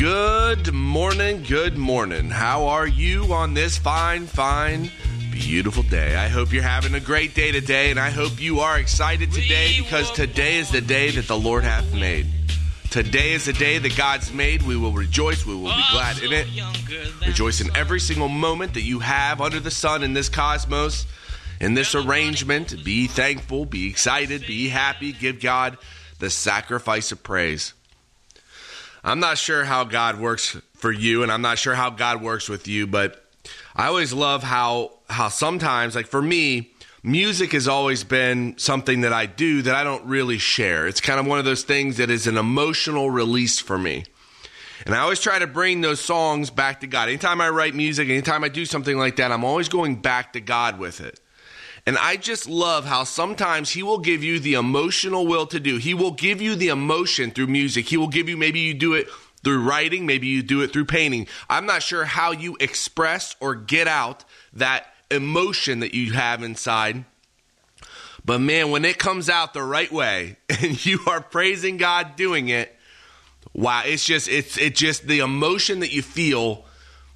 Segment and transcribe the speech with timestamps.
[0.00, 2.30] Good morning, good morning.
[2.30, 4.90] How are you on this fine, fine,
[5.30, 6.16] beautiful day?
[6.16, 9.74] I hope you're having a great day today, and I hope you are excited today
[9.76, 12.26] because today is the day that the Lord hath made.
[12.88, 14.62] Today is the day that God's made.
[14.62, 15.44] We will rejoice.
[15.44, 16.46] We will be glad in it.
[17.26, 21.04] Rejoice in every single moment that you have under the sun in this cosmos,
[21.60, 22.74] in this arrangement.
[22.82, 25.12] Be thankful, be excited, be happy.
[25.12, 25.76] Give God
[26.20, 27.74] the sacrifice of praise.
[29.02, 32.48] I'm not sure how God works for you, and I'm not sure how God works
[32.48, 33.24] with you, but
[33.74, 36.70] I always love how how sometimes, like for me,
[37.02, 40.86] music has always been something that I do that I don't really share.
[40.86, 44.04] It's kind of one of those things that is an emotional release for me.
[44.86, 47.08] And I always try to bring those songs back to God.
[47.08, 50.40] Anytime I write music, anytime I do something like that, I'm always going back to
[50.40, 51.20] God with it.
[51.86, 55.78] And I just love how sometimes he will give you the emotional will to do.
[55.78, 57.88] He will give you the emotion through music.
[57.88, 59.08] He will give you, maybe you do it
[59.42, 61.26] through writing, maybe you do it through painting.
[61.48, 67.04] I'm not sure how you express or get out that emotion that you have inside.
[68.24, 72.48] But man, when it comes out the right way and you are praising God doing
[72.48, 72.76] it,
[73.54, 76.64] wow, it's just it's it's just the emotion that you feel,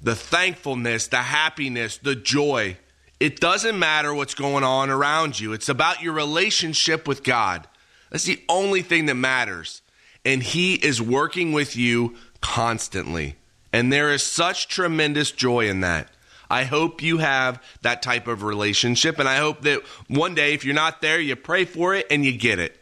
[0.00, 2.76] the thankfulness, the happiness, the joy
[3.22, 5.52] it doesn't matter what's going on around you.
[5.52, 7.68] It's about your relationship with God.
[8.10, 9.80] That's the only thing that matters.
[10.24, 13.36] And He is working with you constantly.
[13.72, 16.08] And there is such tremendous joy in that.
[16.50, 19.20] I hope you have that type of relationship.
[19.20, 22.24] And I hope that one day, if you're not there, you pray for it and
[22.24, 22.76] you get it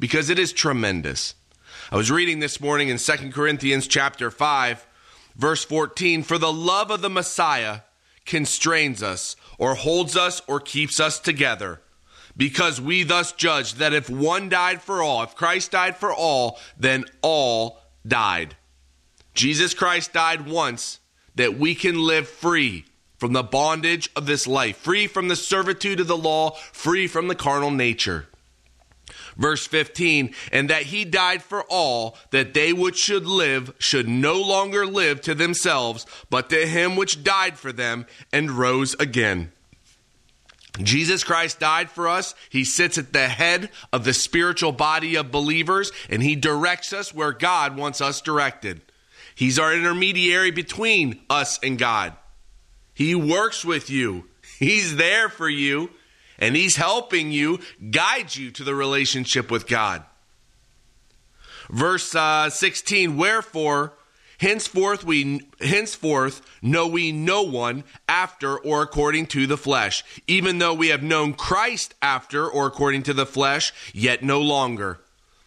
[0.00, 1.36] because it is tremendous.
[1.92, 4.88] I was reading this morning in 2 Corinthians chapter 5,
[5.36, 7.82] verse 14 For the love of the Messiah
[8.24, 11.80] constrains us or holds us or keeps us together.
[12.36, 16.58] Because we thus judge that if one died for all, if Christ died for all,
[16.78, 18.56] then all died.
[19.34, 20.98] Jesus Christ died once
[21.36, 22.84] that we can live free
[23.18, 27.28] from the bondage of this life, free from the servitude of the law, free from
[27.28, 28.26] the carnal nature.
[29.36, 34.40] Verse 15, and that he died for all, that they which should live should no
[34.40, 39.50] longer live to themselves, but to him which died for them and rose again.
[40.82, 42.34] Jesus Christ died for us.
[42.50, 47.14] He sits at the head of the spiritual body of believers, and he directs us
[47.14, 48.82] where God wants us directed.
[49.34, 52.14] He's our intermediary between us and God.
[52.92, 54.28] He works with you,
[54.58, 55.90] He's there for you
[56.38, 60.02] and He's helping you guide you to the relationship with God.
[61.70, 63.94] Verse uh, 16 Wherefore,
[64.38, 70.74] henceforth we henceforth know we no one after or according to the flesh, even though
[70.74, 75.00] we have known Christ after or according to the flesh, yet no longer.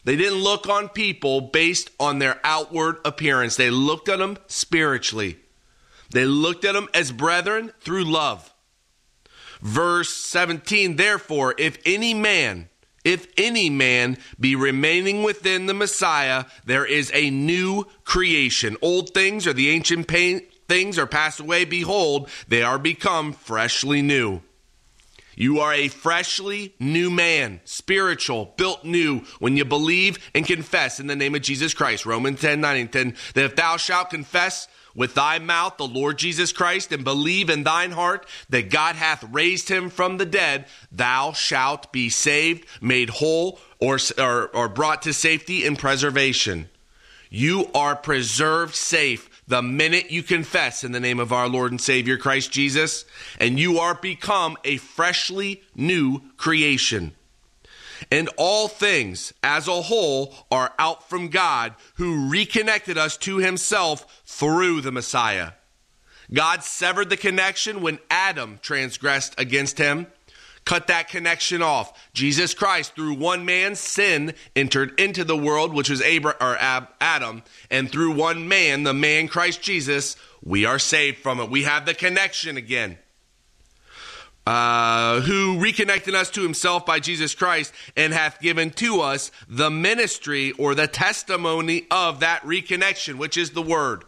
[0.04, 3.58] They didn't look on people based on their outward appearance.
[3.58, 5.38] They looked at them spiritually.
[6.12, 8.54] They looked at them as brethren through love.
[9.62, 12.70] Verse 17, therefore, if any man,
[13.04, 18.78] if any man be remaining within the Messiah, there is a new creation.
[18.82, 21.66] Old things or the ancient pain, things are passed away.
[21.66, 24.42] Behold, they are become freshly new.
[25.38, 31.06] You are a freshly new man, spiritual, built new, when you believe and confess in
[31.06, 32.08] the name of Jesus Christ.
[32.08, 33.16] Romans 10 9 and 10.
[33.36, 37.64] That if thou shalt confess with thy mouth the Lord Jesus Christ and believe in
[37.64, 43.12] thine heart that God hath raised him from the dead, thou shalt be saved, made
[43.12, 46.68] whole, or, or, or brought to safety and preservation.
[47.30, 51.80] You are preserved safe the minute you confess in the name of our Lord and
[51.80, 53.06] Savior Christ Jesus,
[53.40, 57.14] and you are become a freshly new creation.
[58.12, 64.22] And all things as a whole are out from God who reconnected us to himself
[64.26, 65.52] through the Messiah.
[66.34, 70.08] God severed the connection when Adam transgressed against him,
[70.66, 72.12] cut that connection off.
[72.14, 76.58] Jesus Christ, through one man's sin, entered into the world, which was Abraham, or
[77.00, 81.50] Adam, and through one man, the man Christ Jesus, we are saved from it.
[81.50, 82.98] We have the connection again
[84.48, 89.70] uh, who reconnected us to himself by Jesus Christ and hath given to us the
[89.70, 94.06] ministry or the testimony of that reconnection, which is the word.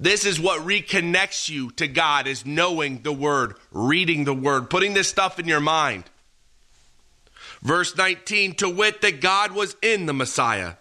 [0.00, 4.94] This is what reconnects you to God is knowing the word, reading the word, putting
[4.94, 6.02] this stuff in your mind.
[7.62, 10.74] Verse 19, to wit that God was in the Messiah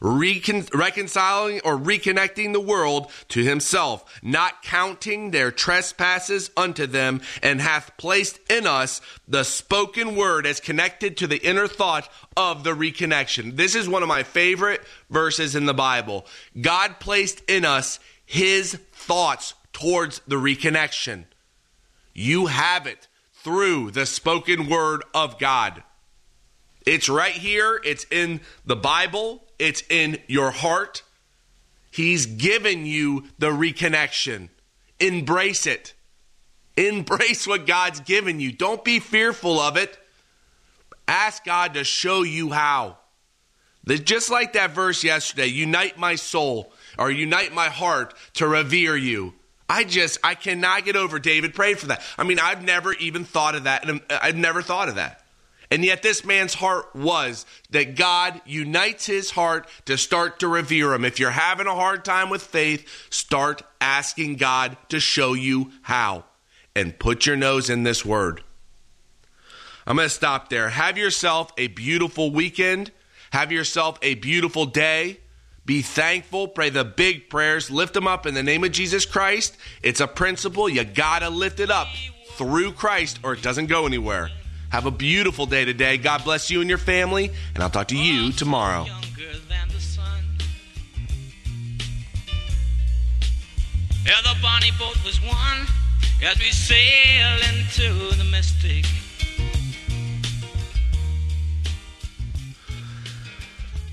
[0.00, 7.60] recon- reconciling or reconnecting the world to himself, not counting their trespasses unto them, and
[7.60, 12.74] hath placed in us the spoken word as connected to the inner thought of the
[12.74, 13.56] reconnection.
[13.56, 16.26] This is one of my favorite verses in the Bible.
[16.60, 21.24] God placed in us his thoughts towards the reconnection.
[22.14, 25.82] You have it through the spoken word of God.
[26.86, 31.02] It's right here, it's in the Bible, it's in your heart.
[31.90, 34.48] He's given you the reconnection.
[34.98, 35.94] Embrace it.
[36.76, 38.52] Embrace what God's given you.
[38.52, 39.98] Don't be fearful of it.
[41.06, 42.98] Ask God to show you how.
[43.86, 49.34] Just like that verse yesterday, unite my soul or unite my heart to revere you.
[49.68, 52.02] I just, I cannot get over David prayed for that.
[52.18, 53.84] I mean, I've never even thought of that.
[54.10, 55.19] I've never thought of that.
[55.70, 60.92] And yet, this man's heart was that God unites his heart to start to revere
[60.92, 61.04] him.
[61.04, 66.24] If you're having a hard time with faith, start asking God to show you how.
[66.74, 68.42] And put your nose in this word.
[69.86, 70.68] I'm going to stop there.
[70.68, 72.90] Have yourself a beautiful weekend.
[73.30, 75.20] Have yourself a beautiful day.
[75.66, 76.48] Be thankful.
[76.48, 77.70] Pray the big prayers.
[77.70, 79.56] Lift them up in the name of Jesus Christ.
[79.82, 80.68] It's a principle.
[80.68, 81.88] You got to lift it up
[82.32, 84.30] through Christ or it doesn't go anywhere.
[84.70, 85.98] Have a beautiful day today.
[85.98, 88.86] God bless you and your family, and I'll talk to you tomorrow.
[94.06, 95.66] Yeah, the bonnie boat was one
[96.24, 98.86] as we sail into the mystic.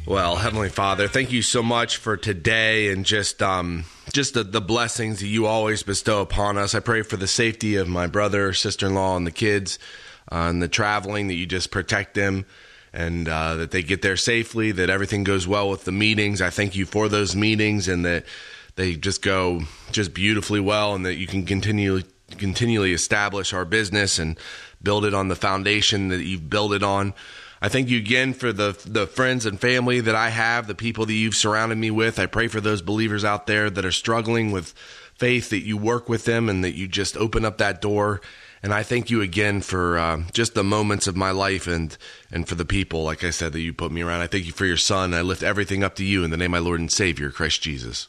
[0.06, 4.62] Well, Heavenly Father, thank you so much for today and just um, just the, the
[4.62, 6.76] blessings that you always bestow upon us.
[6.76, 9.80] I pray for the safety of my brother, sister in law, and the kids
[10.32, 12.46] and the traveling, that you just protect them
[12.94, 16.42] and uh, that they get there safely, that everything goes well with the meetings.
[16.42, 18.26] I thank you for those meetings and that
[18.76, 22.06] they just go just beautifully well and that you can continually
[22.38, 24.38] continually establish our business and
[24.84, 27.14] build it on the foundation that you've built it on.
[27.62, 31.06] I thank you again for the the friends and family that I have, the people
[31.06, 32.20] that you've surrounded me with.
[32.20, 34.74] I pray for those believers out there that are struggling with
[35.16, 38.22] faith that you work with them and that you just open up that door
[38.64, 41.98] and I thank you again for uh, just the moments of my life and
[42.32, 44.22] and for the people, like I said, that you put me around.
[44.22, 45.14] I thank you for your son.
[45.14, 47.62] I lift everything up to you in the name of my Lord and Savior, Christ
[47.62, 48.08] Jesus.